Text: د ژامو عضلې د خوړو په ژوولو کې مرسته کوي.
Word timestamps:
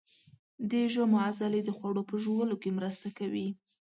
د 0.69 0.71
ژامو 0.93 1.17
عضلې 1.27 1.61
د 1.63 1.69
خوړو 1.77 2.01
په 2.09 2.15
ژوولو 2.23 2.55
کې 2.61 2.75
مرسته 2.77 3.07
کوي. 3.17 3.47